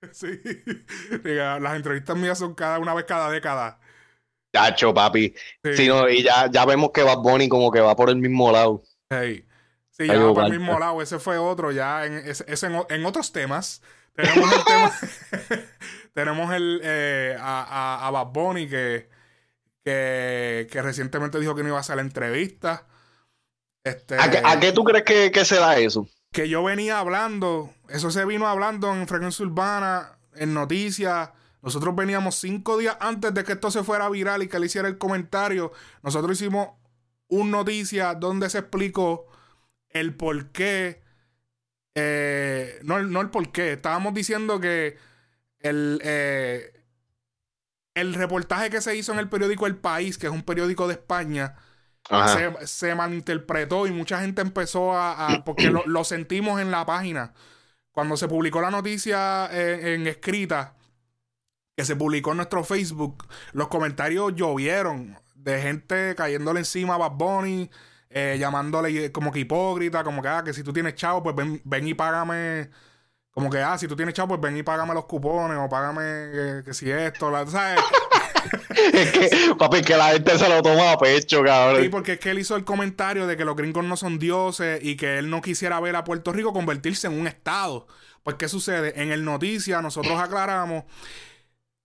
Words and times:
Sí. 0.12 0.40
Las 1.24 1.76
entrevistas 1.76 2.16
mías 2.16 2.38
son 2.38 2.54
cada 2.54 2.78
una 2.78 2.94
vez 2.94 3.04
cada 3.04 3.30
década. 3.30 3.80
Chacho, 4.54 4.94
papi. 4.94 5.34
Sí. 5.62 5.90
y 6.10 6.22
ya, 6.22 6.50
ya 6.50 6.64
vemos 6.64 6.90
que 6.92 7.02
Bad 7.02 7.18
Bunny 7.18 7.48
como 7.48 7.70
que 7.70 7.80
va 7.80 7.94
por 7.96 8.10
el 8.10 8.16
mismo 8.16 8.50
lado. 8.50 8.82
Sí, 9.10 10.06
ya 10.06 10.18
va 10.18 10.34
por 10.34 10.44
el 10.44 10.58
mismo 10.58 10.78
lado. 10.78 11.02
Ese 11.02 11.18
fue 11.18 11.38
otro. 11.38 11.72
Ya 11.72 12.06
en, 12.06 12.24
en, 12.88 13.06
otros 13.06 13.32
temas. 13.32 13.82
Tenemos 14.14 14.52
el 14.52 14.64
tema. 14.64 14.92
tenemos 16.14 16.54
el, 16.54 16.80
eh, 16.82 17.36
a, 17.38 18.06
a, 18.06 18.10
Bad 18.10 18.26
Bunny 18.28 18.68
que, 18.68 19.08
que, 19.84 20.82
recientemente 20.82 21.38
dijo 21.38 21.54
que 21.54 21.62
no 21.62 21.68
iba 21.68 21.76
a 21.76 21.80
hacer 21.80 21.96
la 21.96 22.02
entrevista. 22.02 22.86
Este, 23.84 24.16
¿A, 24.18 24.58
qué, 24.60 24.72
tú 24.72 24.82
crees 24.84 25.04
que, 25.04 25.30
que 25.30 25.44
se 25.44 25.56
da 25.56 25.78
eso? 25.78 26.08
Que 26.32 26.48
yo 26.48 26.62
venía 26.62 26.98
hablando, 26.98 27.72
eso 27.88 28.10
se 28.10 28.24
vino 28.24 28.46
hablando 28.46 28.94
en 28.94 29.08
Frecuencia 29.08 29.44
Urbana, 29.46 30.18
en 30.34 30.54
noticias. 30.54 31.30
Nosotros 31.62 31.96
veníamos 31.96 32.36
cinco 32.36 32.78
días 32.78 32.96
antes 33.00 33.34
de 33.34 33.44
que 33.44 33.52
esto 33.52 33.70
se 33.70 33.82
fuera 33.82 34.08
viral 34.08 34.42
y 34.42 34.48
que 34.48 34.58
él 34.58 34.64
hiciera 34.64 34.88
el 34.88 34.98
comentario. 34.98 35.72
Nosotros 36.02 36.40
hicimos 36.40 36.70
un 37.28 37.50
noticia 37.50 38.14
donde 38.14 38.48
se 38.50 38.58
explicó 38.58 39.26
el 39.90 40.14
por 40.14 40.50
qué. 40.52 41.02
Eh, 41.94 42.78
no, 42.84 43.00
no, 43.02 43.20
el 43.20 43.30
por 43.30 43.50
qué. 43.50 43.72
Estábamos 43.72 44.14
diciendo 44.14 44.60
que 44.60 44.96
el, 45.60 46.00
eh, 46.04 46.84
el 47.94 48.14
reportaje 48.14 48.70
que 48.70 48.80
se 48.80 48.96
hizo 48.96 49.12
en 49.12 49.18
el 49.18 49.28
periódico 49.28 49.66
El 49.66 49.76
País, 49.76 50.18
que 50.18 50.28
es 50.28 50.32
un 50.32 50.42
periódico 50.42 50.86
de 50.86 50.94
España, 50.94 51.56
se, 52.64 52.94
malinterpretó 52.94 53.86
y 53.86 53.90
mucha 53.90 54.20
gente 54.20 54.42
empezó 54.42 54.96
a. 54.96 55.42
porque 55.44 55.70
lo, 55.70 56.04
sentimos 56.04 56.60
en 56.60 56.70
la 56.70 56.86
página. 56.86 57.32
Cuando 57.92 58.16
se 58.16 58.28
publicó 58.28 58.60
la 58.60 58.70
noticia 58.70 59.48
en, 59.50 60.06
escrita, 60.06 60.76
que 61.76 61.84
se 61.84 61.96
publicó 61.96 62.30
en 62.30 62.38
nuestro 62.38 62.62
Facebook, 62.62 63.26
los 63.52 63.68
comentarios 63.68 64.34
llovieron 64.36 65.18
de 65.34 65.60
gente 65.60 66.14
cayéndole 66.14 66.60
encima 66.60 66.94
a 66.94 66.98
Bad 66.98 67.12
Bunny, 67.12 67.70
eh, 68.10 68.36
llamándole 68.38 69.10
como 69.10 69.32
que 69.32 69.40
hipócrita, 69.40 70.04
como 70.04 70.22
que, 70.22 70.28
ah, 70.28 70.42
que 70.44 70.52
si 70.52 70.62
tú 70.62 70.72
tienes 70.72 70.94
chavo, 70.94 71.22
pues 71.24 71.34
ven, 71.34 71.60
ven 71.64 71.88
y 71.88 71.94
págame. 71.94 72.70
Como 73.32 73.50
que, 73.50 73.58
ah, 73.58 73.76
si 73.78 73.88
tú 73.88 73.96
tienes 73.96 74.14
chavo, 74.14 74.28
pues 74.28 74.40
ven 74.40 74.56
y 74.56 74.62
págame 74.62 74.94
los 74.94 75.06
cupones 75.06 75.58
o 75.58 75.68
págame 75.68 76.02
eh, 76.04 76.62
que 76.64 76.74
si 76.74 76.90
esto, 76.90 77.30
¿sabes? 77.48 77.80
Es 78.92 79.10
que, 79.12 79.54
papi, 79.58 79.82
que 79.82 79.96
la 79.96 80.12
gente 80.12 80.38
se 80.38 80.48
lo 80.48 80.62
toma 80.62 80.92
a 80.92 80.98
pecho, 80.98 81.42
cabrón. 81.42 81.82
Sí, 81.82 81.88
porque 81.88 82.12
es 82.14 82.20
que 82.20 82.30
él 82.30 82.38
hizo 82.38 82.56
el 82.56 82.64
comentario 82.64 83.26
de 83.26 83.36
que 83.36 83.44
los 83.44 83.56
gringos 83.56 83.84
no 83.84 83.96
son 83.96 84.18
dioses 84.18 84.80
y 84.82 84.96
que 84.96 85.18
él 85.18 85.30
no 85.30 85.42
quisiera 85.42 85.80
ver 85.80 85.96
a 85.96 86.04
Puerto 86.04 86.32
Rico 86.32 86.52
convertirse 86.52 87.06
en 87.06 87.18
un 87.18 87.26
estado. 87.26 87.86
Pues, 88.22 88.36
¿qué 88.36 88.48
sucede? 88.48 89.00
En 89.00 89.10
el 89.10 89.24
noticia 89.24 89.80
nosotros 89.82 90.20
aclaramos 90.20 90.84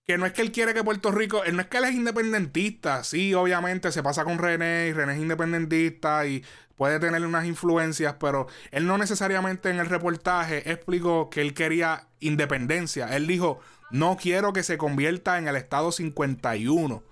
que 0.05 0.17
no 0.17 0.25
es 0.25 0.33
que 0.33 0.41
él 0.41 0.51
quiere 0.51 0.73
que 0.73 0.83
Puerto 0.83 1.11
Rico, 1.11 1.43
él 1.43 1.55
no 1.55 1.61
es 1.61 1.67
que 1.67 1.77
él 1.77 1.85
es 1.85 1.95
independentista, 1.95 3.03
sí, 3.03 3.33
obviamente 3.33 3.91
se 3.91 4.03
pasa 4.03 4.25
con 4.25 4.37
René 4.37 4.87
y 4.87 4.93
René 4.93 5.13
es 5.13 5.19
independentista 5.19 6.27
y 6.27 6.43
puede 6.75 6.99
tener 6.99 7.25
unas 7.25 7.45
influencias, 7.45 8.15
pero 8.19 8.47
él 8.71 8.85
no 8.85 8.97
necesariamente 8.97 9.69
en 9.69 9.79
el 9.79 9.85
reportaje 9.85 10.69
explicó 10.69 11.29
que 11.29 11.41
él 11.41 11.53
quería 11.53 12.07
independencia. 12.19 13.15
Él 13.15 13.27
dijo, 13.27 13.61
no 13.93 14.17
quiero 14.17 14.53
que 14.53 14.63
se 14.63 14.79
convierta 14.79 15.37
en 15.37 15.47
el 15.47 15.55
estado 15.55 15.91
51. 15.91 17.03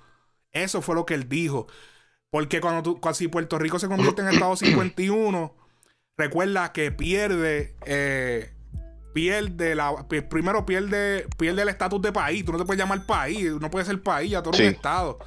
Eso 0.52 0.82
fue 0.82 0.96
lo 0.96 1.06
que 1.06 1.14
él 1.14 1.30
dijo. 1.30 1.68
Porque 2.32 2.60
cuando 2.60 2.82
tú, 2.82 3.00
si 3.14 3.28
Puerto 3.28 3.60
Rico 3.60 3.78
se 3.78 3.88
convierte 3.88 4.24
en 4.24 4.30
el 4.30 4.34
estado 4.34 4.56
51, 4.56 5.56
recuerda 6.18 6.74
que 6.74 6.92
pierde, 6.92 7.76
eh, 7.86 8.52
pierde 9.14 9.76
la, 9.76 10.08
primero 10.28 10.66
pierde, 10.66 11.28
pierde 11.38 11.62
el 11.62 11.70
estatus 11.70 12.02
de 12.02 12.12
país. 12.12 12.44
Tú 12.44 12.52
no 12.52 12.58
te 12.58 12.66
puedes 12.66 12.80
llamar 12.80 13.06
país, 13.06 13.52
no 13.62 13.70
puedes 13.70 13.88
ser 13.88 14.02
país, 14.02 14.32
ya 14.32 14.42
todo 14.42 14.58
un 14.58 14.66
estado. 14.66 15.20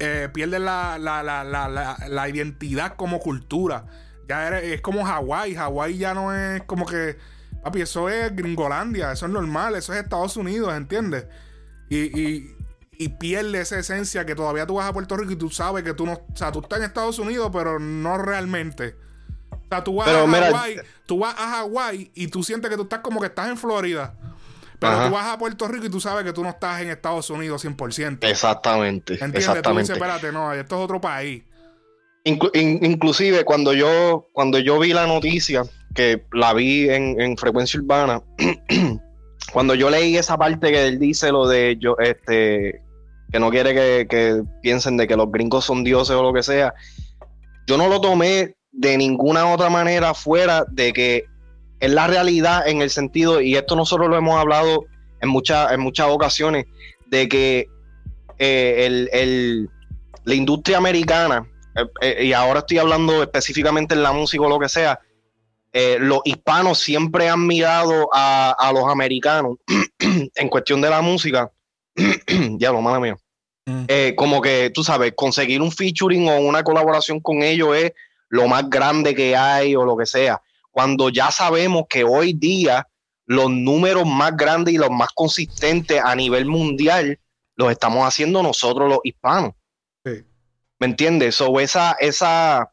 Eh, 0.00 0.30
pierde 0.34 0.58
la, 0.58 0.98
la, 0.98 1.22
la, 1.22 1.44
la, 1.44 2.28
identidad 2.28 2.96
como 2.96 3.20
cultura. 3.20 3.86
Ya 4.28 4.58
es 4.58 4.80
como 4.80 5.04
Hawái. 5.04 5.54
Hawái 5.54 5.96
ya 5.96 6.12
no 6.12 6.34
es 6.34 6.60
como 6.64 6.86
que 6.86 7.18
Papi, 7.62 7.82
eso 7.82 8.08
es 8.08 8.34
Gringolandia, 8.34 9.12
eso 9.12 9.26
es 9.26 9.32
normal, 9.32 9.76
eso 9.76 9.92
es 9.92 10.00
Estados 10.00 10.36
Unidos, 10.36 10.74
¿entiendes? 10.74 11.26
Y, 11.88 13.08
pierde 13.18 13.60
esa 13.60 13.78
esencia 13.78 14.24
que 14.24 14.36
todavía 14.36 14.64
tú 14.64 14.74
vas 14.74 14.88
a 14.88 14.92
Puerto 14.92 15.16
Rico 15.16 15.32
y 15.32 15.36
tú 15.36 15.50
sabes 15.50 15.82
que 15.82 15.92
tú 15.92 16.06
no. 16.06 16.12
O 16.12 16.36
sea, 16.36 16.52
tú 16.52 16.60
estás 16.60 16.78
en 16.78 16.84
Estados 16.84 17.18
Unidos, 17.18 17.50
pero 17.52 17.80
no 17.80 18.16
realmente. 18.16 18.94
O 19.50 19.68
sea, 19.68 19.82
tú 19.82 19.96
vas 19.96 20.08
a 20.08 20.24
Hawái, 20.24 20.76
tú 21.04 21.18
vas 21.18 21.34
a 21.36 21.50
Hawái 21.50 22.12
y 22.14 22.28
tú 22.28 22.44
sientes 22.44 22.70
que 22.70 22.76
tú 22.76 22.84
estás 22.84 23.00
como 23.00 23.20
que 23.20 23.26
estás 23.26 23.48
en 23.48 23.56
Florida. 23.56 24.14
Pero 24.78 25.06
tú 25.06 25.14
vas 25.14 25.26
a 25.26 25.38
Puerto 25.38 25.68
Rico 25.68 25.86
y 25.86 25.90
tú 25.90 26.00
sabes 26.00 26.24
que 26.24 26.32
tú 26.32 26.42
no 26.42 26.50
estás 26.50 26.80
en 26.80 26.90
Estados 26.90 27.28
Unidos 27.30 27.64
100%. 27.64 28.18
Exactamente. 28.22 29.14
¿Entiendes? 29.14 29.40
Exactamente. 29.40 29.88
Tú 29.88 29.92
dices, 29.92 29.96
espérate, 29.96 30.32
no, 30.32 30.52
esto 30.52 30.76
es 30.76 30.84
otro 30.84 31.00
país. 31.00 31.42
inclusive 32.24 33.44
cuando 33.44 33.72
yo, 33.72 34.28
cuando 34.32 34.58
yo 34.58 34.78
vi 34.78 34.92
la 34.92 35.06
noticia, 35.06 35.64
que 35.94 36.24
la 36.32 36.54
vi 36.54 36.88
en, 36.88 37.36
frecuencia 37.36 37.80
urbana, 37.80 38.22
cuando 39.52 39.74
yo 39.74 39.90
leí 39.90 40.16
esa 40.16 40.38
parte 40.38 40.70
que 40.70 40.86
él 40.86 40.98
dice 40.98 41.30
lo 41.30 41.46
de 41.46 41.76
yo, 41.78 41.96
este, 41.98 42.82
que 43.30 43.40
no 43.40 43.50
quiere 43.50 43.74
que, 44.06 44.42
piensen 44.62 44.96
de 44.96 45.06
que 45.06 45.16
los 45.16 45.30
gringos 45.30 45.64
son 45.64 45.84
dioses 45.84 46.16
o 46.16 46.22
lo 46.22 46.32
que 46.32 46.42
sea, 46.42 46.74
yo 47.66 47.76
no 47.76 47.88
lo 47.88 48.00
tomé 48.00 48.56
de 48.70 48.96
ninguna 48.96 49.52
otra 49.52 49.70
manera 49.70 50.14
fuera 50.14 50.64
de 50.70 50.92
que 50.92 51.24
es 51.80 51.90
la 51.90 52.06
realidad 52.06 52.66
en 52.68 52.80
el 52.80 52.90
sentido, 52.90 53.40
y 53.40 53.56
esto 53.56 53.76
nosotros 53.76 54.08
lo 54.08 54.16
hemos 54.16 54.38
hablado 54.38 54.84
en, 55.20 55.28
muchas 55.28 55.72
en 55.72 55.80
muchas 55.80 56.06
ocasiones, 56.08 56.66
de 57.06 57.28
que 57.28 57.68
eh, 58.38 59.66
la 60.24 60.34
industria 60.34 60.78
americana, 60.78 61.46
eh, 61.74 61.86
eh, 62.00 62.24
y 62.26 62.32
ahora 62.32 62.60
estoy 62.60 62.78
hablando 62.78 63.22
específicamente 63.22 63.94
en 63.94 64.02
la 64.02 64.12
música 64.12 64.44
o 64.44 64.48
lo 64.48 64.58
que 64.58 64.68
sea, 64.68 65.00
eh, 65.72 65.98
los 65.98 66.20
hispanos 66.24 66.78
siempre 66.78 67.28
han 67.28 67.46
mirado 67.46 68.08
a, 68.12 68.70
los 68.74 68.84
americanos 68.90 69.56
en 70.34 70.48
cuestión 70.48 70.80
de 70.80 70.90
la 70.90 71.00
música. 71.00 71.50
ya 72.58 72.72
lo 72.72 72.82
mala 72.82 73.00
mía. 73.00 73.16
Mm. 73.66 73.84
Eh, 73.88 74.14
como 74.16 74.40
que, 74.40 74.70
tú 74.70 74.84
sabes, 74.84 75.12
conseguir 75.16 75.62
un 75.62 75.72
featuring 75.72 76.28
o 76.28 76.40
una 76.40 76.62
colaboración 76.62 77.20
con 77.20 77.42
ellos 77.42 77.76
es 77.76 77.92
lo 78.28 78.48
más 78.48 78.68
grande 78.68 79.14
que 79.14 79.36
hay 79.36 79.74
o 79.74 79.84
lo 79.84 79.96
que 79.96 80.06
sea. 80.06 80.42
Cuando 80.70 81.10
ya 81.10 81.30
sabemos 81.30 81.84
que 81.88 82.04
hoy 82.04 82.32
día 82.32 82.88
los 83.26 83.50
números 83.50 84.06
más 84.06 84.36
grandes 84.36 84.74
y 84.74 84.78
los 84.78 84.90
más 84.90 85.08
consistentes 85.14 86.00
a 86.02 86.14
nivel 86.14 86.46
mundial 86.46 87.18
los 87.56 87.70
estamos 87.70 88.06
haciendo 88.06 88.42
nosotros 88.42 88.88
los 88.88 89.00
hispanos. 89.04 89.52
¿Me 90.04 90.86
entiendes? 90.86 91.40
O 91.40 91.60
esa, 91.60 91.92
esa, 92.00 92.72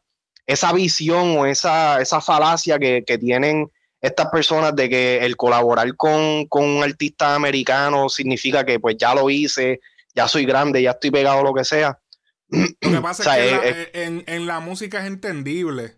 esa 0.50 0.72
visión 0.72 1.38
o 1.38 1.46
esa, 1.46 2.00
esa 2.00 2.20
falacia 2.20 2.76
que, 2.76 3.18
tienen 3.20 3.70
estas 4.00 4.30
personas 4.30 4.74
de 4.74 4.88
que 4.88 5.18
el 5.18 5.36
colaborar 5.36 5.94
con, 5.94 6.48
un 6.50 6.82
artista 6.82 7.36
americano 7.36 8.08
significa 8.08 8.64
que 8.64 8.80
pues 8.80 8.96
ya 8.98 9.14
lo 9.14 9.30
hice, 9.30 9.80
ya 10.12 10.26
soy 10.26 10.44
grande, 10.44 10.82
ya 10.82 10.90
estoy 10.90 11.12
pegado, 11.12 11.44
lo 11.44 11.54
que 11.54 11.62
sea. 11.62 12.00
Lo 12.48 12.66
que 12.80 13.00
pasa 13.00 13.38
es 13.38 13.90
que 13.90 14.24
en, 14.26 14.46
la 14.46 14.58
música 14.58 14.98
es 14.98 15.06
entendible. 15.06 15.96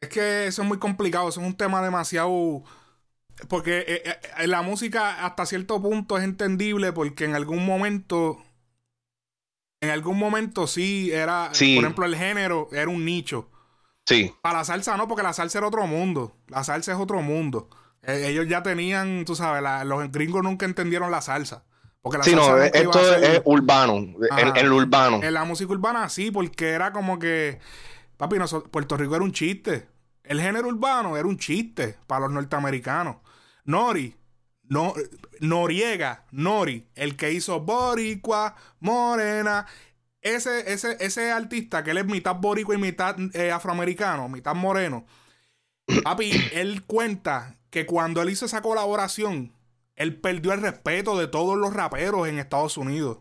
Es 0.00 0.08
que 0.08 0.48
eso 0.48 0.62
es 0.62 0.68
muy 0.68 0.80
complicado, 0.80 1.28
eso 1.28 1.40
es 1.40 1.46
un 1.46 1.56
tema 1.56 1.82
demasiado... 1.82 2.64
Porque 3.48 3.78
eh, 3.78 4.02
eh, 4.04 4.20
en 4.38 4.50
la 4.50 4.62
música 4.62 5.24
hasta 5.24 5.46
cierto 5.46 5.80
punto 5.80 6.18
es 6.18 6.24
entendible 6.24 6.92
porque 6.92 7.26
en 7.26 7.36
algún 7.36 7.64
momento... 7.64 8.42
En 9.80 9.90
algún 9.90 10.18
momento 10.18 10.66
sí 10.66 11.12
era... 11.12 11.50
Por 11.50 11.84
ejemplo, 11.84 12.06
el 12.06 12.16
género 12.16 12.68
era 12.72 12.88
un 12.88 13.04
nicho. 13.04 13.51
Sí. 14.04 14.34
Para 14.42 14.58
la 14.58 14.64
salsa 14.64 14.96
no, 14.96 15.08
porque 15.08 15.22
la 15.22 15.32
salsa 15.32 15.58
era 15.58 15.68
otro 15.68 15.86
mundo. 15.86 16.36
La 16.48 16.64
salsa 16.64 16.92
es 16.92 16.98
otro 16.98 17.22
mundo. 17.22 17.68
Eh, 18.02 18.26
ellos 18.28 18.46
ya 18.48 18.62
tenían, 18.62 19.24
tú 19.24 19.34
sabes, 19.36 19.62
los 19.86 20.10
gringos 20.10 20.42
nunca 20.42 20.66
entendieron 20.66 21.10
la 21.10 21.20
salsa. 21.20 21.64
Porque 22.00 22.18
la 22.18 22.24
sí, 22.24 22.34
no, 22.34 22.58
esto 22.58 23.16
es 23.16 23.42
urbano, 23.44 23.96
en, 23.96 24.56
el 24.56 24.72
urbano. 24.72 25.20
En 25.22 25.32
la 25.32 25.44
música 25.44 25.70
urbana 25.72 26.08
sí, 26.08 26.32
porque 26.32 26.70
era 26.70 26.92
como 26.92 27.20
que, 27.20 27.60
papi, 28.16 28.38
Puerto 28.72 28.96
Rico 28.96 29.14
era 29.14 29.24
un 29.24 29.32
chiste. 29.32 29.88
El 30.24 30.40
género 30.40 30.66
urbano 30.66 31.16
era 31.16 31.28
un 31.28 31.38
chiste 31.38 31.96
para 32.08 32.22
los 32.22 32.32
norteamericanos. 32.32 33.16
Nori, 33.64 34.16
no, 34.64 34.94
Noriega, 35.38 36.24
Nori, 36.32 36.88
el 36.96 37.16
que 37.16 37.32
hizo 37.32 37.60
Boricua, 37.60 38.56
Morena, 38.80 39.66
ese, 40.22 40.72
ese, 40.72 40.96
ese 41.00 41.30
artista 41.32 41.82
que 41.82 41.90
él 41.90 41.98
es 41.98 42.06
mitad 42.06 42.36
boricua 42.36 42.74
y 42.74 42.78
mitad 42.78 43.16
eh, 43.34 43.50
afroamericano, 43.50 44.28
mitad 44.28 44.54
moreno, 44.54 45.04
papi, 46.04 46.32
él 46.52 46.84
cuenta 46.84 47.58
que 47.70 47.86
cuando 47.86 48.22
él 48.22 48.30
hizo 48.30 48.46
esa 48.46 48.62
colaboración, 48.62 49.52
él 49.96 50.20
perdió 50.20 50.52
el 50.52 50.62
respeto 50.62 51.18
de 51.18 51.26
todos 51.26 51.56
los 51.56 51.74
raperos 51.74 52.28
en 52.28 52.38
Estados 52.38 52.76
Unidos. 52.76 53.18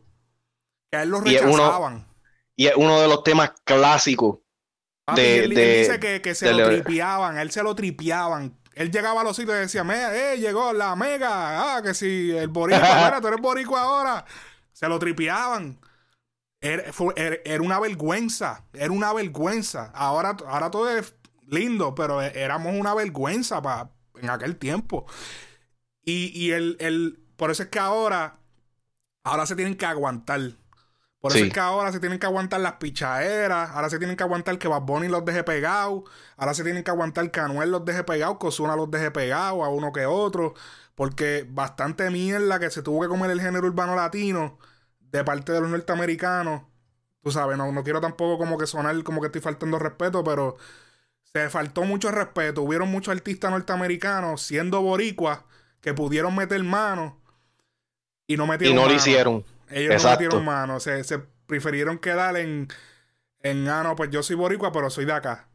Que 0.92 0.98
a 0.98 1.04
él 1.04 1.10
lo 1.10 1.22
rechazaban. 1.22 2.08
Y 2.56 2.68
es 2.68 2.74
uno, 2.76 3.00
de 3.00 3.08
los 3.08 3.24
temas 3.24 3.54
clásicos. 3.64 4.40
de, 5.16 5.46
él, 5.46 5.50
dice 5.50 6.00
que, 6.00 6.36
se 6.36 6.54
lo 6.54 6.68
tripiaban, 6.68 7.38
él 7.38 7.50
se 7.52 7.64
lo 7.64 7.74
tripiaban. 7.76 8.58
él 8.76 8.92
llegaba 8.92 9.22
a 9.22 9.24
los 9.24 9.36
sitios 9.36 9.56
y 9.58 9.60
decía, 9.62 9.84
eh, 10.14 10.38
llegó 10.38 10.74
la 10.74 10.96
mega, 10.96 11.78
ah, 11.78 11.82
que 11.82 11.94
si 11.94 12.32
el 12.32 12.50
boricua, 12.50 12.80
mira, 13.06 13.22
tú 13.22 13.28
eres 13.28 13.42
boricua 13.42 13.82
ahora. 13.82 14.26
Se 14.74 14.88
lo 14.88 15.00
tripeaban. 15.00 15.80
Era, 16.62 16.84
era, 17.44 17.64
una 17.64 17.80
vergüenza, 17.80 18.66
era 18.74 18.92
una 18.92 19.12
vergüenza. 19.14 19.92
Ahora, 19.96 20.38
ahora 20.46 20.70
todo 20.70 20.90
es 20.92 21.16
lindo, 21.48 21.96
pero 21.96 22.22
e, 22.22 22.40
éramos 22.40 22.76
una 22.76 22.94
vergüenza 22.94 23.62
para 23.62 23.90
en 24.22 24.30
aquel 24.30 24.58
tiempo. 24.58 25.08
Y, 26.04 26.32
y 26.40 26.52
el, 26.52 26.78
el, 26.80 27.24
por 27.36 27.50
eso 27.52 27.64
es 27.64 27.70
que 27.70 27.80
ahora, 27.80 28.40
ahora 29.24 29.46
se 29.48 29.56
tienen 29.56 29.76
que 29.76 29.86
aguantar. 29.88 30.40
Por 31.20 31.36
eso 31.36 31.46
es 31.46 31.54
que 31.54 31.60
ahora 31.60 31.92
se 31.92 32.00
tienen 32.00 32.18
que 32.18 32.26
aguantar 32.26 32.62
las 32.62 32.74
pichaderas, 32.74 33.70
ahora 33.72 33.92
se 33.92 34.00
tienen 34.00 34.18
que 34.18 34.24
aguantar 34.24 34.58
que 34.58 34.68
Bad 34.68 34.82
Bunny 34.82 35.08
los 35.08 35.24
deje 35.24 35.44
pegados, 35.44 36.04
ahora 36.36 36.56
se 36.56 36.64
tienen 36.64 36.84
que 36.84 36.90
aguantar 36.90 37.30
que 37.30 37.40
Anuel 37.40 37.70
los 37.70 37.86
deje 37.86 38.04
pegados, 38.04 38.40
que 38.40 38.48
Ozuna 38.48 38.76
los 38.76 38.90
deje 38.90 39.12
pegados 39.12 39.64
a 39.64 39.70
uno 39.70 39.92
que 39.92 40.08
otro, 40.08 40.56
porque 40.96 41.46
bastante 41.48 42.10
mierda 42.10 42.60
que 42.60 42.72
se 42.72 42.82
tuvo 42.82 43.02
que 43.02 43.08
comer 43.08 43.30
el 43.30 43.40
género 43.40 43.68
urbano 43.68 43.96
latino 43.96 44.58
de 45.12 45.24
parte 45.24 45.52
de 45.52 45.62
los 45.62 45.70
norteamericanos. 45.70 46.64
Tú 47.22 47.32
sabes, 47.32 47.58
no, 47.58 47.72
no 47.72 47.84
quiero 47.84 48.02
tampoco 48.02 48.38
como 48.38 48.58
que 48.58 48.68
sonar 48.68 49.02
como 49.04 49.22
que 49.22 49.28
estoy 49.28 49.42
faltando 49.42 49.78
respeto, 49.80 50.24
pero 50.24 50.58
se 51.34 51.50
faltó 51.50 51.84
mucho 51.84 52.12
respeto. 52.12 52.64
Hubieron 52.64 52.90
muchos 52.90 53.14
artistas 53.14 53.52
norteamericanos 53.52 54.42
siendo 54.42 54.82
boricuas 54.82 55.42
que 55.82 55.94
pudieron 55.94 56.36
meter 56.36 56.64
mano 56.64 57.22
y 58.28 58.38
no 58.38 58.48
metieron 58.48 58.78
Y 58.78 58.82
no 58.82 58.88
lo 58.88 58.94
hicieron. 58.94 59.46
Ellos 59.70 59.96
no 59.96 60.04
metieron 60.04 60.44
mano, 60.44 60.80
se, 60.80 61.04
se 61.04 61.20
prefirieron 61.20 62.00
quedar 62.00 62.38
en, 62.38 62.68
en, 63.42 63.68
ah, 63.70 63.84
no, 63.84 63.96
pues 63.96 64.10
yo 64.12 64.24
soy 64.24 64.36
boricua, 64.36 64.72
pero 64.72 64.90
soy 64.90 65.06
de 65.06 65.14
acá. 65.14 65.48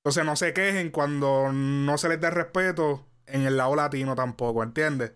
Entonces 0.00 0.24
no 0.24 0.36
se 0.36 0.52
quejen 0.52 0.90
cuando 0.90 1.52
no 1.52 1.98
se 1.98 2.08
les 2.08 2.20
dé 2.20 2.30
respeto 2.30 3.06
en 3.26 3.42
el 3.42 3.56
lado 3.56 3.74
latino 3.76 4.14
tampoco, 4.14 4.62
¿entiendes? 4.62 5.12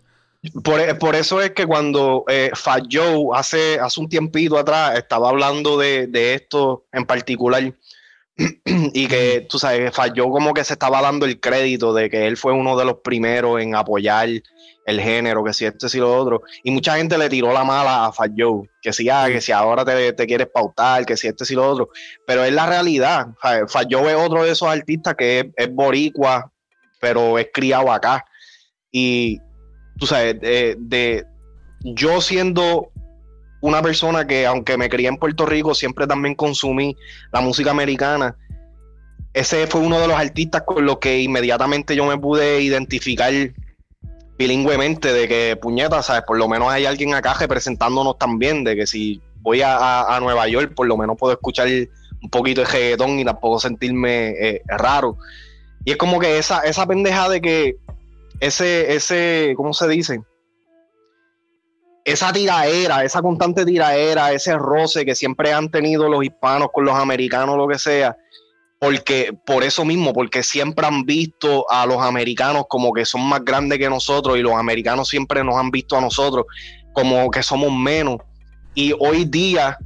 Por, 0.63 0.97
por, 0.97 1.15
eso 1.15 1.39
es 1.39 1.51
que 1.51 1.67
cuando 1.67 2.25
eh, 2.27 2.49
falló 2.55 3.35
hace, 3.35 3.79
hace 3.79 3.99
un 3.99 4.09
tiempito 4.09 4.57
atrás, 4.57 4.97
estaba 4.97 5.29
hablando 5.29 5.77
de, 5.77 6.33
esto 6.33 6.85
en 6.91 7.05
particular 7.05 7.73
y 8.65 9.07
que, 9.07 9.45
tú 9.47 9.59
sabes, 9.59 9.93
falló 9.95 10.29
como 10.31 10.53
que 10.53 10.63
se 10.63 10.73
estaba 10.73 10.99
dando 10.99 11.27
el 11.27 11.39
crédito 11.39 11.93
de 11.93 12.09
que 12.09 12.25
él 12.25 12.37
fue 12.37 12.53
uno 12.53 12.75
de 12.75 12.85
los 12.85 12.97
primeros 13.03 13.61
en 13.61 13.75
apoyar 13.75 14.29
el 14.85 14.99
género, 14.99 15.43
que 15.43 15.53
si 15.53 15.65
este, 15.65 15.89
si 15.89 15.99
lo 15.99 16.15
otro. 16.15 16.41
Y 16.63 16.71
mucha 16.71 16.97
gente 16.97 17.17
le 17.17 17.29
tiró 17.29 17.53
la 17.53 17.63
mala 17.63 18.05
a 18.05 18.11
Falló, 18.11 18.63
que 18.81 18.93
si, 18.93 19.09
ah, 19.09 19.25
que 19.27 19.41
si 19.41 19.51
ahora 19.51 19.85
te, 19.85 20.25
quieres 20.25 20.47
pautar, 20.47 21.05
que 21.05 21.17
si 21.17 21.27
este, 21.27 21.45
si 21.45 21.55
lo 21.55 21.69
otro. 21.69 21.89
Pero 22.25 22.43
es 22.43 22.51
la 22.53 22.65
realidad. 22.65 23.27
Falló 23.67 24.09
es 24.09 24.15
otro 24.15 24.43
de 24.43 24.51
esos 24.51 24.67
artistas 24.67 25.15
que 25.15 25.51
es, 25.55 25.73
boricua, 25.73 26.51
pero 26.99 27.37
es 27.37 27.47
criado 27.53 27.91
acá. 27.91 28.25
Y, 28.91 29.39
tú 30.01 30.07
sabes, 30.07 30.41
de 30.41 31.25
yo 31.83 32.21
siendo 32.21 32.89
una 33.61 33.83
persona 33.83 34.25
que, 34.25 34.47
aunque 34.47 34.77
me 34.77 34.89
crié 34.89 35.07
en 35.07 35.17
Puerto 35.17 35.45
Rico, 35.45 35.75
siempre 35.75 36.07
también 36.07 36.33
consumí 36.33 36.97
la 37.31 37.41
música 37.41 37.69
americana. 37.69 38.35
Ese 39.33 39.67
fue 39.67 39.81
uno 39.81 39.99
de 39.99 40.07
los 40.07 40.17
artistas 40.17 40.63
con 40.65 40.83
los 40.85 40.97
que 40.97 41.19
inmediatamente 41.19 41.95
yo 41.95 42.05
me 42.07 42.17
pude 42.17 42.61
identificar 42.61 43.31
bilingüemente 44.39 45.13
de 45.13 45.27
que, 45.27 45.55
puñeta, 45.61 46.01
¿sabes? 46.01 46.23
Por 46.23 46.39
lo 46.39 46.49
menos 46.49 46.71
hay 46.71 46.87
alguien 46.87 47.13
acá 47.13 47.35
representándonos 47.35 48.17
también, 48.17 48.63
de 48.63 48.75
que 48.75 48.87
si 48.87 49.21
voy 49.41 49.61
a, 49.63 50.17
Nueva 50.19 50.47
York, 50.47 50.73
por 50.73 50.87
lo 50.87 50.97
menos 50.97 51.15
puedo 51.19 51.33
escuchar 51.33 51.67
un 52.23 52.29
poquito 52.31 52.61
de 52.61 52.67
reggaetón 52.67 53.19
y 53.19 53.25
tampoco 53.25 53.59
sentirme 53.59 54.29
eh, 54.29 54.61
raro. 54.65 55.17
Y 55.85 55.91
es 55.91 55.97
como 55.97 56.19
que 56.19 56.39
esa, 56.39 56.61
esa 56.61 56.87
pendeja 56.87 57.29
de 57.29 57.41
que 57.41 57.75
ese, 58.41 58.93
ese, 58.93 59.53
¿cómo 59.55 59.73
se 59.73 59.87
dice? 59.87 60.21
esa 62.03 62.33
tiraera, 62.33 63.03
esa 63.03 63.21
constante 63.21 63.65
tiraera, 63.65 64.31
ese 64.31 64.57
roce 64.57 65.05
que 65.05 65.15
siempre 65.15 65.53
han 65.53 65.69
tenido 65.69 66.09
los 66.09 66.23
hispanos 66.23 66.69
con 66.73 66.85
los 66.85 66.95
americanos, 66.95 67.57
lo 67.57 67.67
que 67.67 67.77
sea, 67.77 68.17
porque 68.79 69.37
por 69.45 69.63
eso 69.63 69.85
mismo, 69.85 70.13
porque 70.13 70.41
siempre 70.41 70.87
han 70.87 71.05
visto 71.05 71.69
a 71.69 71.85
los 71.85 72.01
americanos 72.01 72.65
como 72.67 72.91
que 72.91 73.05
son 73.05 73.21
más 73.21 73.45
grandes 73.45 73.77
que 73.77 73.89
nosotros 73.89 74.37
y 74.37 74.41
los 74.41 74.53
americanos 74.53 75.07
siempre 75.07 75.43
nos 75.43 75.55
han 75.55 75.69
visto 75.69 75.95
a 75.95 76.01
nosotros 76.01 76.45
como 76.93 77.29
que 77.29 77.43
somos 77.43 77.71
menos. 77.71 78.17
Y 78.73 78.93
hoy 78.97 79.25
día, 79.25 79.77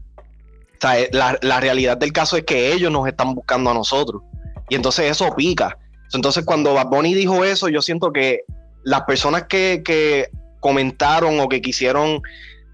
la, 1.12 1.38
la 1.42 1.60
realidad 1.60 1.98
del 1.98 2.14
caso 2.14 2.38
es 2.38 2.44
que 2.44 2.72
ellos 2.72 2.92
nos 2.92 3.08
están 3.08 3.36
buscando 3.36 3.70
a 3.70 3.74
nosotros. 3.74 4.22
Y 4.70 4.76
entonces 4.76 5.12
eso 5.12 5.36
pica. 5.36 5.78
Entonces 6.16 6.46
cuando 6.46 6.74
Bad 6.74 6.88
Bunny 6.88 7.14
dijo 7.14 7.44
eso, 7.44 7.70
yo 7.70 7.82
siento 7.82 8.12
que 8.12 8.42
las 8.84 9.02
personas 9.04 9.44
que, 9.44 9.82
que 9.84 10.30
comentaron 10.60 11.40
o 11.40 11.50
que 11.50 11.62
quisieron 11.62 12.22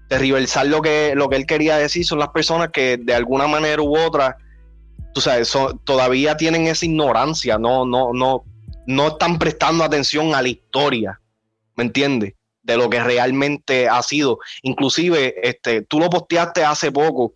tergiversar 0.08 0.66
lo 0.66 0.82
que, 0.82 1.14
lo 1.16 1.28
que 1.28 1.36
él 1.36 1.46
quería 1.46 1.76
decir 1.76 2.04
son 2.04 2.18
las 2.18 2.28
personas 2.28 2.68
que 2.72 2.98
de 2.98 3.14
alguna 3.14 3.46
manera 3.46 3.82
u 3.82 3.96
otra, 3.96 4.36
tú 5.14 5.20
sabes, 5.20 5.52
todavía 5.84 6.36
tienen 6.36 6.66
esa 6.66 6.84
ignorancia, 6.84 7.58
no, 7.58 7.84
no, 7.86 8.12
no, 8.12 8.44
no 8.86 9.08
están 9.08 9.38
prestando 9.38 9.84
atención 9.84 10.34
a 10.34 10.42
la 10.42 10.48
historia, 10.48 11.20
¿me 11.76 11.84
entiendes? 11.84 12.34
De 12.62 12.76
lo 12.76 12.90
que 12.90 13.02
realmente 13.02 13.88
ha 13.88 14.02
sido. 14.02 14.38
Inclusive, 14.62 15.34
este, 15.42 15.82
tú 15.82 15.98
lo 15.98 16.10
posteaste 16.10 16.64
hace 16.64 16.92
poco 16.92 17.32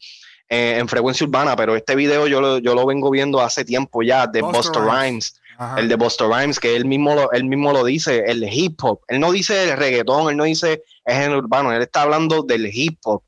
eh, 0.49 0.77
en 0.79 0.87
Frecuencia 0.87 1.27
Urbana, 1.27 1.57
pero 1.57 1.77
este 1.77 1.97
video 1.97 2.27
yo 2.27 2.41
lo, 2.41 2.59
yo 2.59 2.75
lo 2.75 2.87
vengo 2.87 3.11
viendo 3.11 3.41
hace 3.41 3.65
tiempo 3.65 4.03
ya 4.03 4.27
de 4.27 4.43
Buster 4.43 4.83
Rhymes 4.83 5.35
el 5.79 5.89
de 5.89 5.95
Buster 5.95 6.29
Rhymes, 6.29 6.61
que 6.61 6.77
él 6.77 6.85
mismo, 6.85 7.15
lo, 7.15 7.33
él 7.33 7.45
mismo 7.45 7.73
lo 7.73 7.85
dice, 7.85 8.25
el 8.27 8.45
hip 8.45 8.83
hop. 8.83 9.01
Él 9.09 9.21
no 9.21 9.33
dice 9.33 9.71
el 9.71 9.77
reggaetón, 9.77 10.31
él 10.31 10.37
no 10.37 10.45
dice 10.45 10.83
el 11.05 11.15
género 11.15 11.39
urbano, 11.39 11.73
él 11.73 11.83
está 11.83 12.03
hablando 12.03 12.43
del 12.43 12.71
hip 12.73 12.99
hop. 13.05 13.23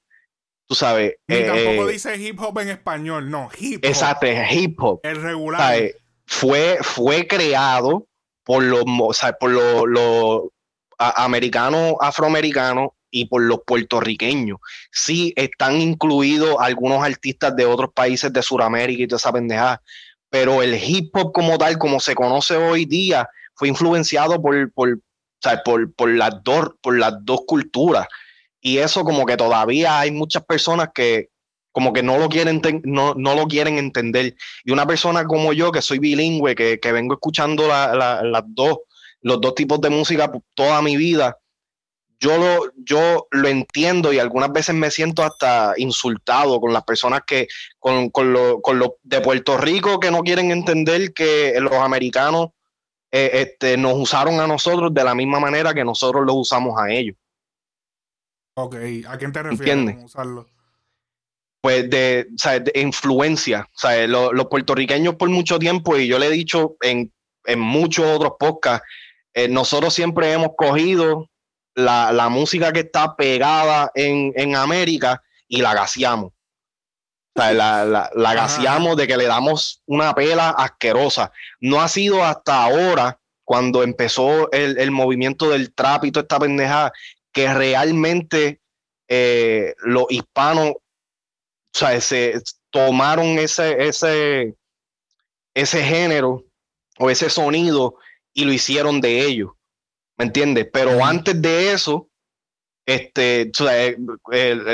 Tú 0.67 0.75
sabes. 0.75 1.17
Y 1.27 1.45
tampoco 1.45 1.89
eh, 1.89 1.93
dice 1.93 2.17
hip 2.17 2.41
hop 2.41 2.59
en 2.59 2.69
español, 2.69 3.31
no, 3.31 3.49
hip 3.59 3.85
hop. 3.85 3.89
Exacto, 3.89 4.27
hip 4.51 4.81
hop. 4.83 5.01
El 5.03 5.23
regular. 5.23 5.83
Fue, 6.27 6.79
fue 6.83 7.27
creado 7.27 8.07
por 8.45 8.63
los, 8.63 8.85
por 9.41 9.51
los, 9.89 10.43
americanos, 10.99 11.95
afroamericanos 12.01 12.91
y 13.11 13.27
por 13.27 13.43
los 13.43 13.61
puertorriqueños. 13.67 14.59
Sí, 14.91 15.33
están 15.37 15.81
incluidos 15.81 16.57
algunos 16.59 17.03
artistas 17.03 17.55
de 17.57 17.67
otros 17.67 17.91
países 17.95 18.33
de 18.33 18.43
Sudamérica 18.43 19.03
y 19.03 19.07
toda 19.07 19.19
esa 19.19 19.33
pendejada, 19.33 19.83
pero 20.31 20.63
el 20.63 20.75
hip 20.75 21.15
hop 21.17 21.33
como 21.33 21.59
tal, 21.59 21.79
como 21.79 22.01
se 22.01 22.15
conoce 22.15 22.57
hoy 22.57 22.85
día, 22.85 23.29
fue 23.55 23.69
influenciado 23.69 24.41
por, 24.41 24.73
por, 24.73 24.99
por, 25.95 26.09
las, 26.11 26.43
dos, 26.43 26.71
por 26.81 26.99
las 26.99 27.15
dos 27.23 27.41
culturas. 27.47 28.07
Y 28.61 28.79
eso 28.79 29.05
como 29.05 29.25
que 29.27 29.37
todavía 29.37 30.01
hay 30.01 30.11
muchas 30.11 30.45
personas 30.45 30.91
que 30.95 31.31
como 31.73 31.93
que 31.93 32.03
no 32.03 32.19
lo 32.19 32.29
quieren, 32.29 32.61
no, 32.85 33.15
no 33.15 33.35
lo 33.35 33.47
quieren 33.47 33.79
entender. 33.79 34.35
Y 34.65 34.73
una 34.73 34.87
persona 34.87 35.25
como 35.25 35.53
yo, 35.53 35.71
que 35.71 35.81
soy 35.81 36.01
bilingüe, 36.01 36.57
que, 36.57 36.93
vengo 36.93 37.15
escuchando 37.15 37.69
las 37.69 38.45
dos, 38.49 38.79
los 39.21 39.41
dos 39.41 39.55
tipos 39.55 39.81
de 39.81 39.91
música 39.91 40.31
toda 40.55 40.83
mi 40.83 40.97
vida, 40.97 41.37
yo 42.21 42.37
lo, 42.37 42.73
yo 42.77 43.29
lo 43.31 43.49
entiendo 43.49 44.13
y 44.13 44.19
algunas 44.19 44.53
veces 44.53 44.75
me 44.75 44.91
siento 44.91 45.23
hasta 45.23 45.75
insultado 45.77 46.61
con 46.61 46.73
las 46.73 46.85
personas 46.85 47.23
que, 47.27 47.47
con, 47.79 48.11
con 48.11 48.33
los 48.33 48.91
de 49.03 49.21
Puerto 49.21 49.57
Rico 49.57 50.01
que 50.01 50.11
no 50.11 50.23
quieren 50.23 50.51
entender 50.51 51.13
que 51.13 51.59
los 51.61 51.75
americanos 51.75 52.49
eh, 53.11 53.31
este, 53.35 53.77
nos 53.77 53.95
usaron 53.95 54.39
a 54.41 54.47
nosotros 54.47 54.93
de 54.93 55.05
la 55.05 55.15
misma 55.15 55.41
manera 55.41 55.73
que 55.73 55.85
nosotros 55.85 56.27
los 56.27 56.37
usamos 56.37 56.79
a 56.79 56.91
ellos. 56.91 57.17
Ok, 58.55 58.75
¿a 59.09 59.17
quién 59.17 59.33
te 59.33 59.43
refieres 59.43 59.95
con 59.95 60.05
usarlo? 60.05 60.49
Pues 61.61 61.89
de, 61.89 62.27
influencia. 62.75 63.69
los 64.09 64.47
puertorriqueños 64.47 65.15
por 65.15 65.29
mucho 65.29 65.59
tiempo, 65.59 65.97
y 65.97 66.07
yo 66.07 66.19
le 66.19 66.27
he 66.27 66.31
dicho 66.31 66.77
en, 66.83 67.13
muchos 67.57 68.05
otros 68.05 68.33
podcasts, 68.39 68.87
eh, 69.33 69.49
nosotros 69.49 69.95
siempre 69.95 70.33
hemos 70.33 70.51
cogido 70.57 71.31
la, 71.79 72.29
música 72.29 72.73
que 72.73 72.81
está 72.81 73.15
pegada 73.15 73.91
en, 73.95 74.57
América 74.57 75.23
y 75.47 75.63
la 75.63 75.75
gaseamos. 75.75 76.33
la, 77.35 77.85
la, 78.15 78.35
gaseamos 78.35 78.97
de 78.97 79.07
que 79.07 79.17
le 79.17 79.27
damos 79.27 79.83
una 79.87 80.15
pela 80.15 80.51
asquerosa. 80.51 81.33
No 81.61 81.81
ha 81.81 81.89
sido 81.89 82.25
hasta 82.25 82.65
ahora, 82.65 83.21
cuando 83.45 83.83
empezó 83.83 84.51
el, 84.51 84.91
movimiento 84.91 85.51
del 85.51 85.73
trap 85.73 86.05
y 86.05 86.13
toda 86.13 86.23
esta 86.23 86.41
pendejada, 86.41 86.93
que 87.33 87.53
realmente 87.55 88.61
eh, 89.07 89.75
los 89.79 90.07
hispanos 90.11 90.75
se 91.73 92.43
tomaron 92.71 93.39
ese, 93.39 93.87
ese, 93.87 94.57
ese 95.55 95.83
género 95.85 96.45
o 96.99 97.09
ese 97.09 97.31
sonido 97.31 97.95
y 98.35 98.45
lo 98.45 98.53
hicieron 98.53 99.01
de 99.01 99.25
ellos. 99.25 99.51
¿Me 100.19 100.25
entiendes? 100.27 100.69
Pero 100.73 101.05
antes 101.05 101.41
de 101.41 101.73
eso, 101.73 102.09
este, 102.85 103.51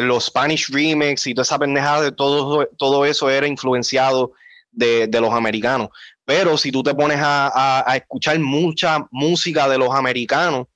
los 0.02 0.26
Spanish 0.26 0.70
remix 0.70 1.26
y 1.26 1.34
toda 1.34 1.42
esa 1.42 1.58
pendejada 1.58 2.02
de 2.02 2.12
todo, 2.12 2.66
todo 2.78 3.04
eso 3.04 3.28
era 3.28 3.46
influenciado 3.46 4.32
de, 4.70 5.08
los 5.12 5.32
americanos. 5.32 5.88
Pero 6.24 6.56
si 6.56 6.72
tú 6.72 6.82
te 6.82 6.94
pones 6.94 7.18
a, 7.20 7.84
escuchar 7.96 8.38
mucha 8.38 9.06
música 9.10 9.68
de 9.68 9.78
los 9.78 9.94
americanos, 9.94 10.66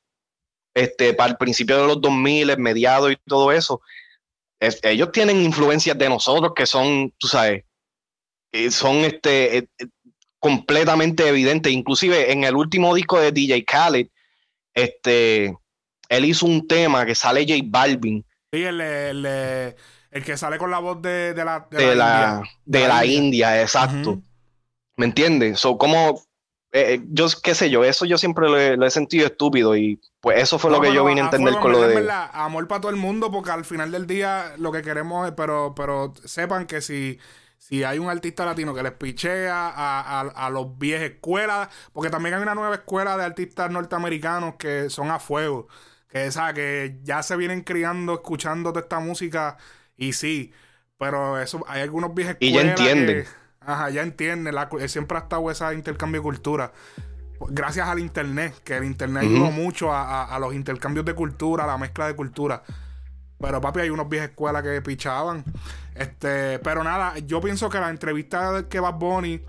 este, 0.75 1.15
para 1.15 1.31
el 1.31 1.37
principio 1.37 1.81
de 1.81 1.87
los 1.87 2.01
2000, 2.01 2.51
el 2.51 2.59
mediado 2.59 3.11
y 3.11 3.17
todo 3.27 3.51
eso, 3.53 3.81
ellos 4.61 5.13
tienen 5.13 5.41
influencias 5.41 5.97
de 5.97 6.09
nosotros 6.09 6.53
que 6.55 6.67
son, 6.67 7.13
tú 7.19 7.29
sabes, 7.29 7.65
son 8.71 8.97
este, 9.05 9.59
eh, 9.59 9.69
completamente 10.39 11.27
evidentes. 11.29 11.73
Inclusive 11.73 12.33
en 12.33 12.45
el 12.45 12.57
último 12.57 12.95
disco 12.95 13.21
de 13.21 13.33
DJ 13.33 13.65
Khaled, 13.65 14.09
este, 14.83 15.57
él 16.09 16.25
hizo 16.25 16.47
un 16.47 16.67
tema 16.67 17.05
que 17.07 17.15
sale 17.15 17.47
J 17.47 17.61
Balvin. 17.65 18.25
Sí, 18.53 18.63
el, 18.63 18.81
el, 18.81 20.25
que 20.25 20.37
sale 20.37 20.59
con 20.59 20.71
la 20.71 20.79
voz 20.79 21.03
de, 21.03 21.35
la, 21.37 21.67
de, 21.71 21.95
la, 21.95 22.43
India. 22.43 22.43
De, 22.65 22.89
la, 22.89 23.05
India, 23.05 23.61
exacto. 23.61 24.23
¿Me 24.97 25.07
entiendes? 25.07 25.61
So, 25.61 25.79
como, 25.79 26.23
eh, 26.73 26.95
eh, 26.95 27.01
yo 27.11 27.27
qué 27.43 27.55
sé 27.55 27.71
yo, 27.71 27.85
eso 27.85 28.05
yo 28.05 28.19
siempre 28.19 28.49
lo 28.49 28.87
he, 28.87 28.91
sentido 28.91 29.27
estúpido 29.27 29.77
y 29.77 30.01
pues 30.21 30.43
eso 30.43 30.59
fue 30.59 30.71
lo 30.71 30.81
que 30.81 30.93
yo 30.93 31.05
vine 31.05 31.21
a 31.21 31.25
entender 31.25 31.55
con 31.57 31.73
lo 31.73 31.81
de... 31.81 32.11
amor 32.33 32.69
para 32.69 32.81
todo 32.81 32.91
el 32.91 32.97
mundo 32.97 33.31
porque 33.31 33.51
al 33.51 33.65
final 33.65 33.91
del 33.91 34.07
día 34.07 34.55
lo 34.59 34.73
que 34.73 34.83
queremos 34.83 35.29
es, 35.29 35.35
pero, 35.35 35.75
pero 35.75 36.13
sepan 36.25 36.67
que 36.67 36.81
si 36.81 37.19
si 37.59 37.85
hay 37.85 37.99
un 37.99 38.09
artista 38.09 38.47
latino 38.47 38.73
que 38.73 38.83
les 38.83 38.93
pichea 38.93 39.73
a, 39.75 40.51
los 40.51 40.79
viejas 40.79 41.11
escuelas, 41.11 41.69
porque 41.93 42.09
también 42.09 42.37
hay 42.37 42.43
una 42.43 42.55
nueva 42.55 42.77
escuela 42.77 43.17
de 43.17 43.25
artistas 43.25 43.71
norteamericanos 43.71 44.55
que 44.55 44.89
son 44.89 45.11
a 45.11 45.19
fuego, 45.19 45.69
que, 46.09 46.27
esa, 46.27 46.55
que 46.55 46.99
ya 47.03 47.23
se 47.23 47.37
vienen 47.37 47.63
criando 47.63 48.15
escuchando 48.15 48.71
toda 48.71 48.83
esta 48.83 49.01
música 49.01 49.59
y 49.97 50.13
sí, 50.15 50.53
pero 50.97 51.39
eso 51.39 51.65
hay 51.69 51.83
algunos 51.83 52.15
viejas 52.15 52.37
escuelas. 52.41 52.79
Y 52.79 52.85
ya 52.85 52.91
entienden. 52.91 53.27
ajá, 53.61 53.91
ya 53.91 54.03
entienden, 54.03 54.55
siempre 54.87 55.19
ha 55.19 55.23
estado 55.23 55.51
ese 55.51 55.75
intercambio 55.75 56.21
de 56.21 56.23
cultura. 56.23 56.73
Gracias 57.51 57.87
al 57.87 57.99
internet, 57.99 58.55
que 58.65 58.77
el 58.77 58.85
internet 58.85 59.25
ayudó 59.25 59.51
mucho 59.51 59.93
a, 59.93 60.25
a 60.25 60.39
los 60.39 60.55
intercambios 60.55 61.05
de 61.05 61.15
cultura, 61.15 61.65
a 61.65 61.67
la 61.67 61.79
mezcla 61.79 62.07
de 62.07 62.17
cultura. 62.17 62.63
Pero 63.41 63.61
papi, 63.61 63.81
hay 63.81 63.91
unos 63.91 64.09
viejas 64.09 64.31
escuelas 64.31 64.63
que 64.63 64.83
pichaban. 64.83 65.45
Este, 65.95 66.59
pero 66.61 66.83
nada, 66.83 67.19
yo 67.19 67.41
pienso 67.41 67.69
que 67.69 67.79
la 67.79 67.91
entrevista 67.91 68.69
que 68.69 68.81
Bad 68.81 68.95
Bunny, 68.95 69.43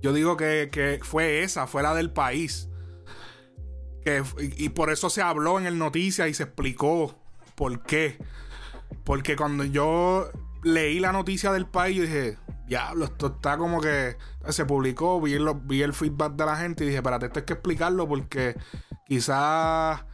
yo 0.00 0.12
digo 0.12 0.36
que, 0.36 1.00
fue 1.02 1.42
esa, 1.42 1.66
fue 1.66 1.82
la 1.82 1.94
del 1.94 2.12
país. 2.12 2.68
Que, 4.04 4.22
y, 4.38 4.68
por 4.70 4.90
eso 4.90 5.10
se 5.10 5.22
habló 5.22 5.60
en 5.60 5.66
el 5.66 5.78
noticia 5.78 6.26
y 6.26 6.34
se 6.34 6.44
explicó 6.44 7.14
por 7.54 7.82
qué. 7.82 8.18
Porque 9.04 9.36
cuando 9.36 9.64
yo 9.64 10.30
leí 10.64 10.98
la 10.98 11.12
noticia 11.12 11.52
del 11.52 11.66
país, 11.66 11.96
yo 11.96 12.02
dije, 12.02 12.36
diablo, 12.66 13.04
esto 13.04 13.28
está 13.28 13.56
como 13.56 13.80
que 13.80 14.16
se 14.48 14.64
publicó, 14.64 15.20
vi, 15.20 15.38
vi 15.64 15.82
el 15.82 15.92
feedback 15.92 16.32
de 16.34 16.46
la 16.46 16.56
gente 16.56 16.82
y 16.82 16.88
dije, 16.88 16.98
espérate, 16.98 17.26
esto 17.26 17.38
hay 17.38 17.44
que 17.44 17.52
explicarlo 17.52 18.08
porque 18.08 18.56
quizás 19.06 20.04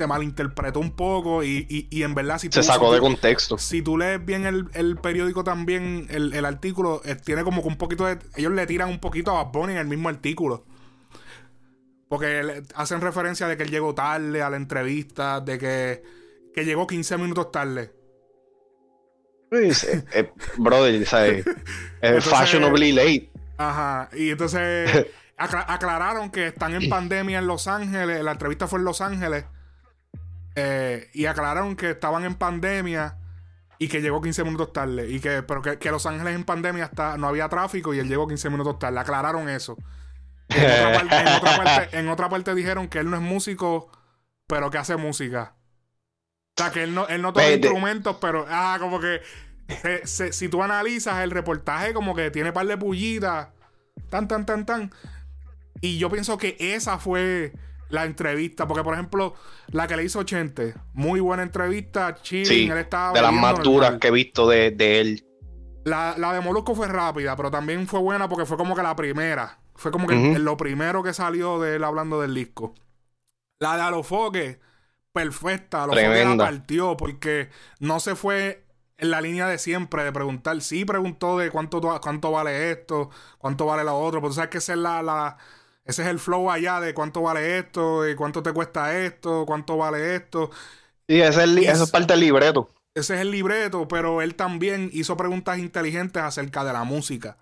se 0.00 0.06
malinterpretó 0.06 0.80
un 0.80 0.92
poco 0.92 1.44
y, 1.44 1.88
en 1.90 2.14
verdad 2.14 2.38
si 2.38 2.48
tú, 2.48 2.54
se 2.54 2.62
sacó 2.62 2.90
de 2.94 3.00
contexto. 3.00 3.58
si 3.58 3.82
tú 3.82 3.98
lees 3.98 4.24
bien 4.24 4.46
el, 4.46 4.96
periódico 4.96 5.44
también 5.44 6.06
el, 6.08 6.44
artículo 6.46 7.02
eh, 7.04 7.16
tiene 7.16 7.44
como 7.44 7.60
que 7.60 7.68
un 7.68 7.76
poquito 7.76 8.06
de 8.06 8.18
ellos 8.34 8.52
le 8.52 8.66
tiran 8.66 8.88
un 8.88 8.98
poquito 8.98 9.36
a 9.36 9.44
Bad 9.44 9.70
en 9.70 9.76
el 9.76 9.86
mismo 9.86 10.08
artículo. 10.08 10.64
Porque 12.08 12.62
hacen 12.74 13.02
referencia 13.02 13.46
de 13.46 13.58
que 13.58 13.64
él 13.64 13.70
llegó 13.70 13.94
tarde 13.94 14.40
a 14.42 14.48
la 14.48 14.56
entrevista 14.56 15.40
de 15.40 15.58
que, 15.58 16.02
que 16.54 16.64
llegó 16.64 16.86
15 16.86 17.18
minutos 17.18 17.52
tarde. 17.52 17.92
Pues, 19.50 19.84
eh, 19.84 20.02
eh, 20.14 20.32
brother 20.56 21.04
¿sabes? 21.04 21.44
fashionably 22.22 22.92
late 22.92 23.30
ajá 23.58 24.08
y 24.14 24.30
entonces 24.30 25.08
aclararon 25.36 26.30
que 26.30 26.46
están 26.46 26.74
en 26.74 26.88
pandemia 26.88 27.38
en 27.38 27.46
Los 27.46 27.66
Ángeles 27.66 28.22
la 28.24 28.32
entrevista 28.32 28.66
fue 28.66 28.78
en 28.78 28.86
Los 28.86 29.02
Ángeles 29.02 29.44
eh, 30.54 31.10
y 31.12 31.26
aclararon 31.26 31.76
que 31.76 31.90
estaban 31.90 32.24
en 32.24 32.34
pandemia 32.34 33.16
y 33.78 33.88
que 33.88 34.02
llegó 34.02 34.20
15 34.20 34.44
minutos 34.44 34.72
tarde. 34.72 35.08
Y 35.10 35.20
que, 35.20 35.42
pero 35.42 35.62
que, 35.62 35.90
Los 35.90 36.06
Ángeles 36.06 36.34
en 36.34 36.44
pandemia 36.44 36.84
está, 36.84 37.16
no 37.16 37.28
había 37.28 37.48
tráfico 37.48 37.94
y 37.94 37.98
él 37.98 38.08
llegó 38.08 38.28
15 38.28 38.50
minutos 38.50 38.78
tarde. 38.78 38.98
Aclararon 38.98 39.48
eso. 39.48 39.76
En 41.92 42.08
otra, 42.08 42.28
parte, 42.28 42.54
dijeron 42.54 42.88
que 42.88 42.98
él 42.98 43.08
no 43.08 43.16
es 43.16 43.22
músico, 43.22 43.90
pero 44.46 44.68
que 44.70 44.78
hace 44.78 44.96
música. 44.96 45.54
O 46.58 46.62
sea, 46.62 46.72
que 46.72 46.82
él 46.82 46.94
no, 46.94 47.06
él 47.06 47.22
no 47.22 47.32
toca 47.32 47.50
instrumentos, 47.52 48.16
pero 48.20 48.46
ah, 48.48 48.76
como 48.80 49.00
que 49.00 49.22
si 50.04 50.48
tú 50.48 50.62
analizas 50.62 51.22
el 51.22 51.30
reportaje, 51.30 51.94
como 51.94 52.14
que 52.14 52.30
tiene 52.30 52.52
par 52.52 52.66
de 52.66 52.76
pullitas, 52.76 53.48
tan, 54.10 54.28
tan, 54.28 54.44
tan, 54.44 54.66
tan. 54.66 54.92
Y 55.80 55.98
yo 55.98 56.10
pienso 56.10 56.36
que 56.36 56.56
esa 56.58 56.98
fue 56.98 57.52
la 57.90 58.04
entrevista. 58.04 58.66
Porque, 58.66 58.82
por 58.82 58.94
ejemplo, 58.94 59.34
la 59.68 59.86
que 59.86 59.96
le 59.96 60.04
hizo 60.04 60.20
80, 60.20 60.86
muy 60.94 61.20
buena 61.20 61.42
entrevista. 61.42 62.16
Chilling, 62.22 62.70
él 62.70 62.78
estaba. 62.78 63.12
De 63.12 63.20
las 63.20 63.32
más 63.32 63.62
duras 63.62 63.98
que 63.98 64.08
he 64.08 64.10
visto 64.10 64.48
de, 64.48 64.74
él. 64.78 65.24
La, 65.84 66.14
de 66.14 66.40
Molusco 66.40 66.74
fue 66.74 66.88
rápida, 66.88 67.36
pero 67.36 67.50
también 67.50 67.86
fue 67.86 68.00
buena 68.00 68.28
porque 68.28 68.46
fue 68.46 68.56
como 68.56 68.74
que 68.74 68.82
la 68.82 68.96
primera. 68.96 69.58
Fue 69.74 69.90
como 69.90 70.06
que 70.06 70.38
lo 70.38 70.56
primero 70.56 71.02
que 71.02 71.14
salió 71.14 71.58
de 71.58 71.76
él 71.76 71.84
hablando 71.84 72.20
del 72.20 72.34
disco. 72.34 72.74
La 73.58 73.76
de 73.76 73.82
Alofoque, 73.82 74.60
perfecta. 75.12 75.84
Alofoque 75.84 76.24
la 76.24 76.36
partió 76.36 76.96
porque 76.96 77.48
no 77.78 77.98
se 77.98 78.14
fue 78.14 78.66
en 78.98 79.10
la 79.10 79.22
línea 79.22 79.48
de 79.48 79.56
siempre 79.56 80.04
de 80.04 80.12
preguntar. 80.12 80.60
Sí 80.60 80.84
preguntó 80.84 81.38
de 81.38 81.50
cuánto, 81.50 81.80
cuánto 82.02 82.30
vale 82.30 82.70
esto, 82.72 83.08
cuánto 83.38 83.64
vale 83.64 83.84
lo 83.84 83.98
otro. 83.98 84.20
Pero 84.20 84.28
tú 84.28 84.34
sabes 84.34 84.50
que 84.50 84.58
esa 84.58 84.74
es 84.74 84.78
la 84.78 85.38
ese 85.90 86.02
es 86.02 86.08
el 86.08 86.18
flow 86.18 86.50
allá 86.50 86.80
de 86.80 86.94
cuánto 86.94 87.22
vale 87.22 87.58
esto, 87.58 88.08
y 88.08 88.14
cuánto 88.14 88.42
te 88.42 88.52
cuesta 88.52 88.96
esto, 88.96 89.44
cuánto 89.46 89.76
vale 89.76 90.14
esto. 90.14 90.50
Sí, 91.08 91.20
ese 91.20 91.44
es 91.44 91.56
eso 91.68 91.84
es 91.84 91.90
parte 91.90 92.12
del 92.12 92.20
libreto. 92.20 92.70
Ese 92.94 93.14
es 93.14 93.20
el 93.20 93.30
libreto, 93.30 93.88
pero 93.88 94.22
él 94.22 94.34
también 94.36 94.90
hizo 94.92 95.16
preguntas 95.16 95.58
inteligentes 95.58 96.22
acerca 96.22 96.64
de 96.64 96.72
la 96.72 96.84
música. 96.84 97.36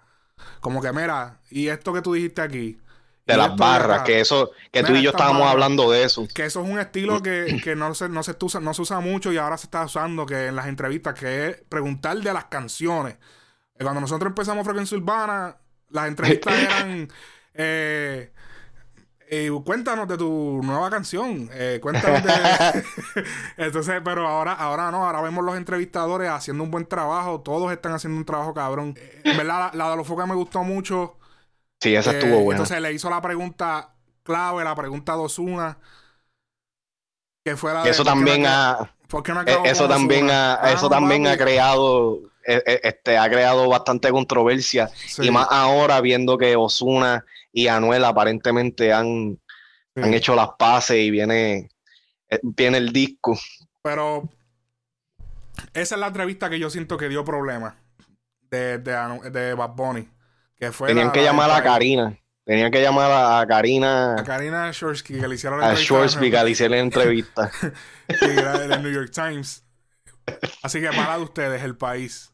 Como 0.61 0.81
que, 0.81 0.93
mira, 0.93 1.41
y 1.51 1.69
esto 1.69 1.93
que 1.93 2.01
tú 2.01 2.15
dijiste 2.15 2.41
aquí. 2.41 2.79
De 3.27 3.37
las 3.37 3.55
barras, 3.57 4.05
que 4.05 4.21
eso, 4.21 4.53
que 4.73 4.83
tú 4.83 4.95
y 4.95 5.03
yo 5.03 5.11
estábamos 5.11 5.47
hablando 5.47 5.91
de 5.91 6.05
eso. 6.05 6.27
Que 6.35 6.47
eso 6.47 6.63
es 6.63 6.71
un 6.71 6.79
estilo 6.79 7.23
que, 7.23 7.75
no, 7.77 7.95
se, 7.95 8.09
no, 8.09 8.23
se 8.23 8.35
usa, 8.41 8.61
no 8.61 8.73
se 8.73 8.81
usa 8.81 9.01
mucho 9.01 9.31
y 9.31 9.37
ahora 9.37 9.59
se 9.59 9.67
está 9.67 9.85
usando 9.85 10.25
que 10.25 10.47
en 10.47 10.57
las 10.57 10.67
entrevistas, 10.67 11.13
que 11.13 11.49
es 11.49 11.63
preguntar 11.69 12.17
de 12.17 12.33
las 12.33 12.47
canciones. 12.47 13.19
Cuando 13.79 14.01
nosotros 14.01 14.31
empezamos 14.31 14.65
Frecuencia 14.65 14.97
Urbana, 14.97 15.59
las 15.91 16.09
entrevistas 16.09 16.55
eran 16.59 17.11
eh, 17.59 18.31
eh, 19.31 19.51
cuéntanos 19.65 20.09
de 20.09 20.17
tu 20.17 20.61
nueva 20.63 20.89
canción. 20.89 21.51
Eh, 21.53 21.79
cuéntanos 21.83 22.23
de. 22.23 22.85
Entonces, 23.59 24.01
pero 24.05 24.27
ahora, 24.27 24.53
ahora 24.53 24.91
no, 24.91 25.05
ahora 25.05 25.21
vemos 25.21 25.45
los 25.45 25.57
entrevistadores 25.57 26.31
haciendo 26.31 26.65
un 26.65 26.71
buen 26.71 26.87
trabajo. 26.87 27.41
Todos 27.41 27.71
están 27.73 27.93
haciendo 27.93 28.17
un 28.17 28.25
trabajo 28.25 28.55
cabrón. 28.55 28.97
En 29.25 29.37
verdad, 29.37 29.73
la, 29.75 29.91
de 29.91 29.97
los 29.97 30.07
focos 30.07 30.27
me 30.27 30.35
gustó 30.35 30.63
mucho. 30.63 31.19
Sí, 31.81 31.95
esa 31.95 32.13
estuvo 32.13 32.41
buena. 32.41 32.53
Entonces 32.53 32.81
le 32.81 32.93
hizo 32.93 33.11
la 33.11 33.21
pregunta 33.21 33.93
clave, 34.23 34.65
la 34.65 34.75
pregunta 34.75 35.13
dosuna. 35.13 35.79
Que 37.45 37.57
fue 37.57 37.75
la 37.75 37.83
de, 37.83 37.91
eso 37.91 38.05
también 38.05 38.47
ha. 38.47 38.95
eso 39.65 39.89
también 39.89 40.31
ha, 40.31 40.61
eso 40.73 40.89
también 40.89 41.27
ha 41.27 41.37
creado 41.37 42.21
este 42.45 43.19
ha 43.19 43.29
creado 43.29 43.69
bastante 43.69 44.11
controversia 44.11 44.91
y 45.19 45.31
más 45.31 45.47
ahora 45.51 46.01
viendo 46.01 46.39
que 46.39 46.57
Osuna 46.57 47.27
y 47.53 47.69
Anuel 47.69 48.05
aparentemente 48.05 48.93
han, 48.93 49.39
han 49.97 50.15
hecho 50.15 50.35
las 50.35 50.51
paces 50.59 50.99
y 50.99 51.11
viene, 51.11 51.71
eh, 52.29 52.41
viene 52.43 52.79
el 52.79 52.93
disco. 52.93 53.39
Pero 53.83 54.29
esa 55.75 55.95
es 55.95 56.01
la 56.01 56.09
entrevista 56.09 56.51
que 56.51 56.59
yo 56.59 56.71
siento 56.71 56.97
que 56.97 57.09
dio 57.09 57.25
problemas 57.25 57.75
de, 58.51 58.79
de, 58.79 59.31
de 59.31 59.55
Bad 59.55 59.71
Bunny. 59.71 60.09
Que 60.57 60.73
fue 60.73 60.89
Tenían 60.89 61.13
que 61.13 61.23
llamar 61.23 61.51
a 61.51 61.63
Karina. 61.63 62.19
Tenían 62.45 62.71
que 62.71 62.81
llamar 62.81 63.11
a 63.13 63.47
Karina. 63.47 64.15
A 64.15 64.25
Karina 64.25 64.71
Shorsky, 64.73 65.21
que 65.21 65.29
le 65.29 65.35
hicieron 65.35 65.61
la 65.61 65.71
entrevista. 65.71 65.95
A 65.95 65.99
Shorsky, 65.99 66.31
que 66.31 66.45
le 66.45 66.51
hicieron 66.51 66.79
la 66.79 66.83
entrevista. 66.83 67.51
del 68.09 68.83
New 68.83 68.93
York 68.93 69.11
Times. 69.13 69.65
Así 70.63 70.81
que 70.81 70.89
para 70.89 71.19
de 71.19 71.23
ustedes, 71.23 71.63
el 71.63 71.77
país. 71.77 72.33